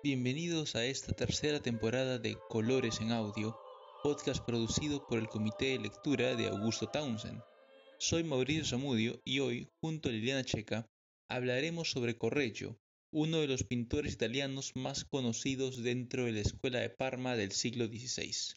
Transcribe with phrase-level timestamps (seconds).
[0.00, 3.58] Bienvenidos a esta tercera temporada de Colores en Audio,
[4.04, 7.42] podcast producido por el Comité de Lectura de Augusto Townsend.
[7.98, 10.88] Soy Mauricio Zamudio y hoy, junto a Liliana Checa,
[11.28, 12.78] hablaremos sobre Correggio,
[13.12, 17.88] uno de los pintores italianos más conocidos dentro de la Escuela de Parma del siglo
[17.88, 18.54] XVI.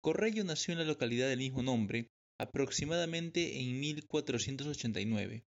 [0.00, 2.08] Correggio nació en la localidad del mismo nombre,
[2.38, 5.44] aproximadamente en 1489.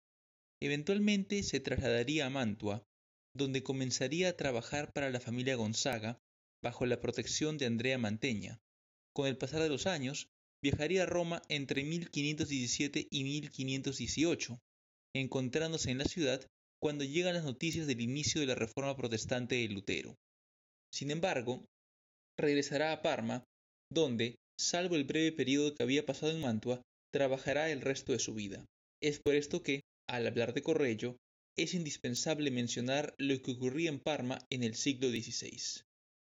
[0.61, 2.87] Eventualmente se trasladaría a Mantua,
[3.35, 6.19] donde comenzaría a trabajar para la familia Gonzaga
[6.63, 8.61] bajo la protección de Andrea Manteña.
[9.15, 10.29] Con el pasar de los años,
[10.63, 14.59] viajaría a Roma entre 1517 y 1518,
[15.15, 16.47] encontrándose en la ciudad
[16.81, 20.17] cuando llegan las noticias del inicio de la reforma protestante de Lutero.
[20.93, 21.65] Sin embargo,
[22.39, 23.45] regresará a Parma,
[23.91, 28.35] donde, salvo el breve periodo que había pasado en Mantua, trabajará el resto de su
[28.35, 28.65] vida.
[29.01, 31.17] Es por esto que, al hablar de Correggio,
[31.57, 35.83] es indispensable mencionar lo que ocurría en Parma en el siglo XVI.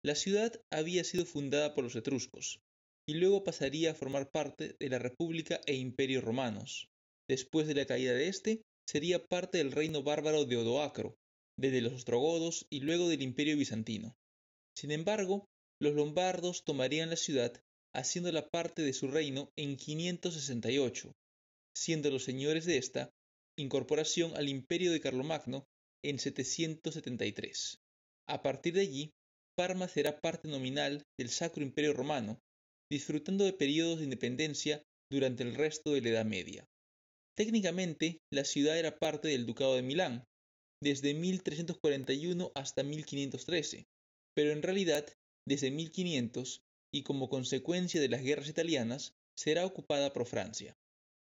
[0.04, 2.60] La ciudad había sido fundada por los etruscos,
[3.08, 6.88] y luego pasaría a formar parte de la República e Imperio romanos.
[7.28, 11.16] Después de la caída de éste, sería parte del reino bárbaro de Odoacro,
[11.58, 14.14] desde los ostrogodos y luego del Imperio bizantino.
[14.76, 15.46] Sin embargo,
[15.80, 17.62] los lombardos tomarían la ciudad,
[17.94, 21.12] haciéndola parte de su reino en 568,
[21.74, 23.10] siendo los señores de esta
[23.58, 25.66] incorporación al imperio de Carlomagno
[26.04, 27.78] en 773.
[28.28, 29.10] A partir de allí,
[29.56, 32.38] Parma será parte nominal del Sacro Imperio Romano,
[32.90, 36.66] disfrutando de periodos de independencia durante el resto de la Edad Media.
[37.36, 40.24] Técnicamente, la ciudad era parte del Ducado de Milán,
[40.82, 43.86] desde 1341 hasta 1513,
[44.34, 45.06] pero en realidad,
[45.46, 46.60] desde 1500,
[46.92, 50.76] y como consecuencia de las guerras italianas, será ocupada por Francia.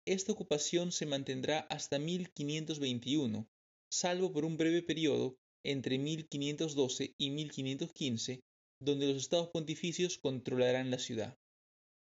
[0.08, 3.46] Esta ocupación se mantendrá hasta 1521,
[3.92, 8.40] salvo por un breve periodo entre 1512 y 1515,
[8.82, 11.36] donde los estados pontificios controlarán la ciudad.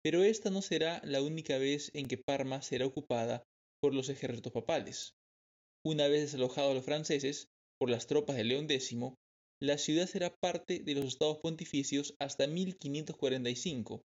[0.05, 3.43] Pero esta no será la única vez en que Parma será ocupada
[3.81, 5.15] por los ejércitos papales.
[5.83, 7.49] Una vez desalojados los franceses
[7.81, 8.99] por las tropas de León X,
[9.63, 14.03] la ciudad será parte de los estados pontificios hasta 1545,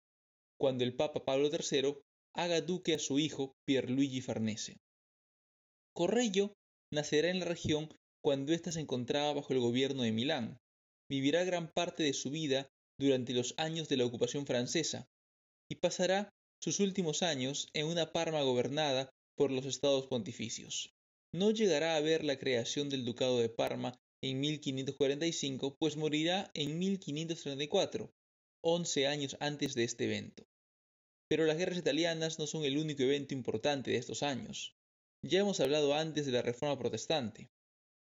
[0.56, 1.97] cuando el Papa Pablo III
[2.34, 4.78] haga duque a su hijo Pierluigi Farnese.
[5.94, 6.54] Correggio
[6.93, 7.88] nacerá en la región
[8.22, 10.59] cuando ésta se encontraba bajo el gobierno de Milán.
[11.10, 15.06] Vivirá gran parte de su vida durante los años de la ocupación francesa
[15.71, 16.31] y pasará
[16.62, 20.94] sus últimos años en una Parma gobernada por los estados pontificios.
[21.34, 26.78] No llegará a ver la creación del Ducado de Parma en 1545, pues morirá en
[26.78, 28.12] 1534,
[28.62, 30.44] once años antes de este evento.
[31.32, 34.75] Pero las guerras italianas no son el único evento importante de estos años.
[35.25, 37.48] Ya hemos hablado antes de la Reforma Protestante,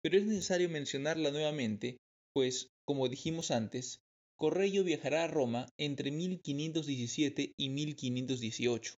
[0.03, 1.95] pero es necesario mencionarla nuevamente,
[2.33, 4.01] pues, como dijimos antes,
[4.37, 8.95] Correggio viajará a Roma entre 1517 y 1518.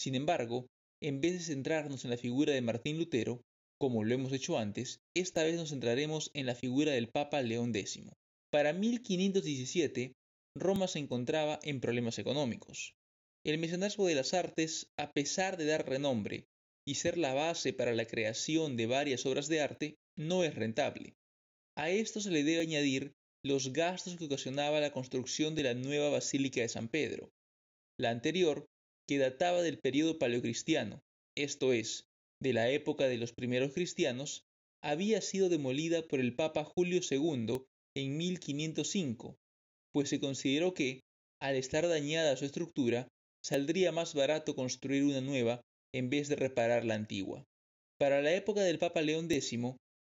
[0.00, 0.68] Sin embargo,
[1.02, 3.40] en vez de centrarnos en la figura de Martín Lutero,
[3.80, 7.74] como lo hemos hecho antes, esta vez nos centraremos en la figura del Papa León
[7.74, 8.04] X.
[8.52, 10.12] Para 1517,
[10.56, 12.94] Roma se encontraba en problemas económicos.
[13.44, 16.46] El mecenazgo de las artes, a pesar de dar renombre
[16.86, 21.14] y ser la base para la creación de varias obras de arte, no es rentable.
[21.76, 23.12] A esto se le debe añadir
[23.44, 27.30] los gastos que ocasionaba la construcción de la nueva Basílica de San Pedro.
[27.98, 28.66] La anterior,
[29.06, 31.00] que databa del periodo paleocristiano,
[31.36, 32.04] esto es,
[32.42, 34.44] de la época de los primeros cristianos,
[34.82, 37.62] había sido demolida por el Papa Julio II
[37.96, 39.36] en 1505,
[39.92, 41.00] pues se consideró que,
[41.40, 43.08] al estar dañada su estructura,
[43.42, 45.60] saldría más barato construir una nueva
[45.94, 47.44] en vez de reparar la antigua.
[47.98, 49.58] Para la época del Papa León X,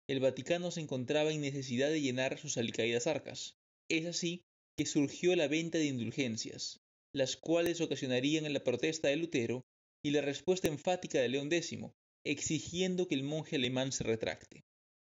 [0.09, 3.57] el Vaticano se encontraba en necesidad de llenar sus alicaídas arcas.
[3.91, 4.43] Es así
[4.77, 6.79] que surgió la venta de indulgencias,
[7.15, 9.63] las cuales ocasionarían la protesta de Lutero
[10.05, 11.79] y la respuesta enfática de León X,
[12.27, 14.65] exigiendo que el monje alemán se retracte.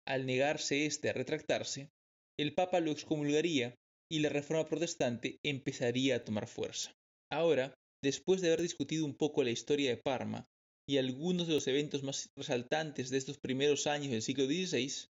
[0.07, 1.91] Al negarse éste a retractarse,
[2.39, 3.75] el Papa lo excomulgaría
[4.11, 6.95] y la reforma protestante empezaría a tomar fuerza.
[7.31, 7.75] Ahora,
[8.07, 10.47] Después de haber discutido un poco la historia de Parma
[10.89, 15.09] y algunos de los eventos más resaltantes de estos primeros años del siglo XVI,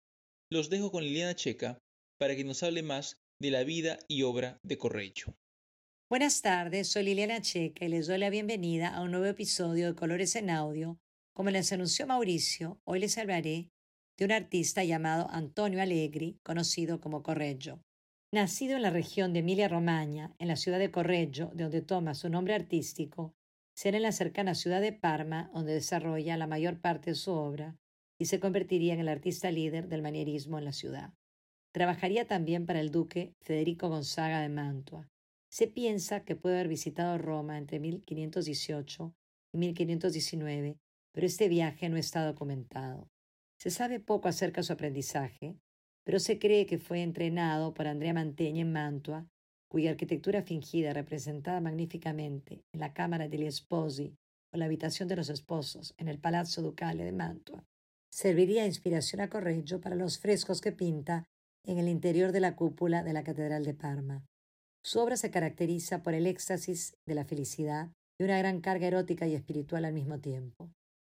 [0.53, 1.79] los dejo con Liliana Checa
[2.21, 5.35] para que nos hable más de la vida y obra de Correggio.
[6.11, 9.95] Buenas tardes, soy Liliana Checa y les doy la bienvenida a un nuevo episodio de
[9.95, 10.99] Colores en Audio.
[11.35, 13.71] Como les anunció Mauricio, hoy les hablaré
[14.19, 17.81] de un artista llamado Antonio Allegri, conocido como Correggio.
[18.35, 22.31] Nacido en la región de Emilia-Romagna, en la ciudad de Correggio, de donde toma su
[22.31, 23.35] nombre artístico,
[23.75, 27.77] será en la cercana ciudad de Parma donde desarrolla la mayor parte de su obra
[28.19, 31.13] y se convertiría en el artista líder del manierismo en la ciudad.
[31.73, 35.11] Trabajaría también para el duque Federico Gonzaga de Mantua.
[35.51, 39.15] Se piensa que puede haber visitado Roma entre 1518
[39.53, 40.79] y 1519,
[41.13, 43.11] pero este viaje no está documentado.
[43.59, 45.59] Se sabe poco acerca de su aprendizaje,
[46.05, 49.27] pero se cree que fue entrenado por Andrea Mantegna en Mantua,
[49.69, 54.15] cuya arquitectura fingida representada magníficamente en la Cámara degli Sposi
[54.53, 57.65] o la habitación de los esposos en el Palazzo Ducale de Mantua,
[58.11, 61.25] serviría de inspiración a Correggio para los frescos que pinta
[61.65, 64.27] en el interior de la cúpula de la Catedral de Parma.
[64.85, 69.27] Su obra se caracteriza por el éxtasis de la felicidad y una gran carga erótica
[69.27, 70.71] y espiritual al mismo tiempo.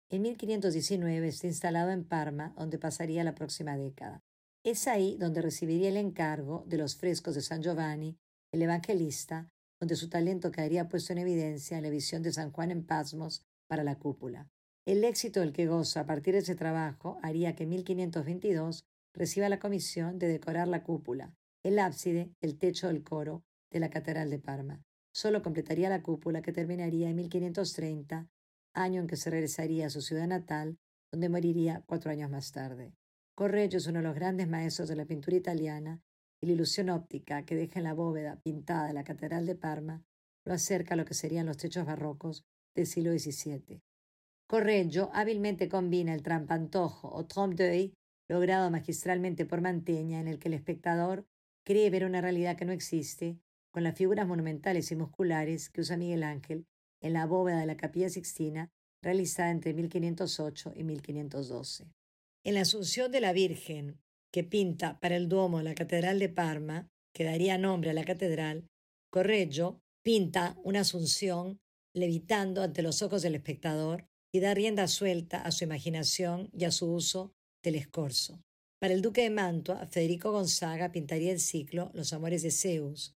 [0.09, 4.23] En 1519 está instalado en Parma, donde pasaría la próxima década.
[4.67, 8.17] Es ahí donde recibiría el encargo de los frescos de San Giovanni,
[8.51, 9.49] el Evangelista,
[9.79, 13.45] donde su talento caería puesto en evidencia en la visión de San Juan en Pasmos
[13.69, 14.49] para la cúpula.
[14.85, 18.83] El éxito del que goza a partir de ese trabajo haría que en 1522
[19.13, 21.33] reciba la comisión de decorar la cúpula,
[21.63, 24.83] el ábside, el techo del coro de la Catedral de Parma.
[25.13, 28.27] Solo completaría la cúpula que terminaría en 1530
[28.73, 30.77] año en que se regresaría a su ciudad natal,
[31.09, 32.91] donde moriría cuatro años más tarde.
[33.37, 36.01] Correggio es uno de los grandes maestros de la pintura italiana
[36.41, 40.03] y la ilusión óptica que deja en la bóveda pintada de la Catedral de Parma
[40.43, 43.79] lo acerca a lo que serían los techos barrocos del siglo XVII.
[44.47, 47.93] Correggio hábilmente combina el trampantojo o trompe d'oeil
[48.27, 51.27] logrado magistralmente por Mantegna, en el que el espectador
[51.63, 53.37] cree ver una realidad que no existe,
[53.69, 56.65] con las figuras monumentales y musculares que usa Miguel Ángel
[57.01, 58.71] en la bóveda de la Capilla Sixtina,
[59.03, 61.96] realizada entre 1508 y 1512.
[62.47, 63.99] En la Asunción de la Virgen,
[64.31, 68.05] que pinta para el Duomo de la Catedral de Parma, que daría nombre a la
[68.05, 68.69] catedral,
[69.11, 71.59] Correggio pinta una Asunción
[71.93, 76.71] levitando ante los ojos del espectador y da rienda suelta a su imaginación y a
[76.71, 77.33] su uso
[77.65, 78.39] del escorzo.
[78.79, 83.13] Para el duque de Mantua, Federico Gonzaga pintaría el ciclo Los amores de Zeus,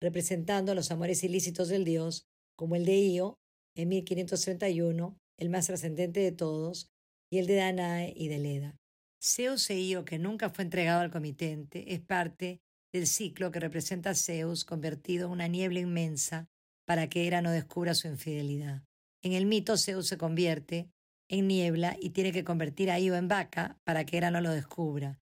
[0.00, 2.24] representando los amores ilícitos del dios
[2.56, 3.34] como el de Io
[3.76, 6.89] en 1531, el más trascendente de todos,
[7.30, 8.76] y el de Danae y de Leda.
[9.22, 12.60] Zeus e Io, que nunca fue entregado al comitente, es parte
[12.92, 16.48] del ciclo que representa a Zeus convertido en una niebla inmensa
[16.86, 18.82] para que Hera no descubra su infidelidad.
[19.22, 20.90] En el mito, Zeus se convierte
[21.28, 24.50] en niebla y tiene que convertir a Io en vaca para que Hera no lo
[24.50, 25.20] descubra.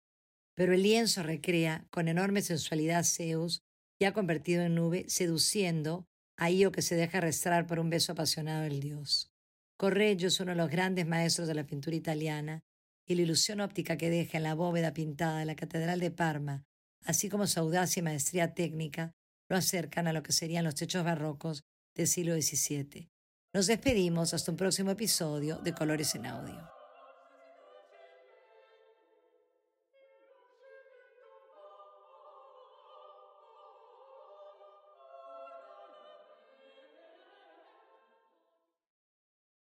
[0.56, 3.64] Pero el lienzo recrea con enorme sensualidad a Zeus,
[4.00, 6.08] ya convertido en nube, seduciendo
[6.38, 9.32] a que se deja arrastrar por un beso apasionado del dios.
[9.78, 12.64] Correggio es uno de los grandes maestros de la pintura italiana
[13.06, 16.66] y la ilusión óptica que deja en la bóveda pintada de la Catedral de Parma,
[17.06, 19.14] así como su audacia y maestría técnica,
[19.50, 21.64] lo acercan a lo que serían los techos barrocos
[21.96, 23.10] del siglo XVII.
[23.54, 26.77] Nos despedimos hasta un próximo episodio de Colores en Audio.